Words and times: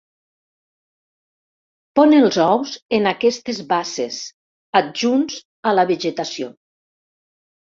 Pon 1.99 2.15
els 2.21 2.39
ous 2.45 2.73
en 2.99 3.09
aquestes 3.11 3.59
basses, 3.75 4.19
adjunts 4.83 5.39
a 5.69 5.75
la 5.81 5.89
vegetació. 5.93 6.51